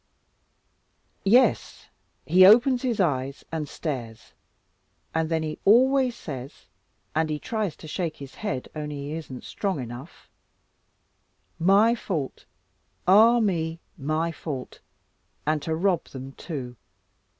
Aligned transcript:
"Yes, 1.25 1.85
he 2.25 2.43
opens 2.43 2.81
his 2.81 2.99
eyes 2.99 3.45
and 3.51 3.69
stares, 3.69 4.33
and 5.13 5.29
then 5.29 5.43
he 5.43 5.59
always 5.63 6.15
says, 6.15 6.65
and 7.13 7.29
he 7.29 7.37
tries 7.37 7.75
to 7.75 7.87
shake 7.87 8.17
his 8.17 8.33
head 8.33 8.67
only 8.75 8.95
he 8.95 9.11
isn't 9.11 9.43
strong 9.43 9.79
enough, 9.79 10.27
'My 11.59 11.93
fault, 11.93 12.45
ah 13.07 13.39
me, 13.39 13.77
my 13.95 14.31
fault, 14.31 14.79
and 15.45 15.61
to 15.61 15.75
rob 15.75 16.05
them 16.05 16.31
too! 16.31 16.75